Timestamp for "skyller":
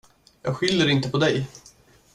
0.57-0.87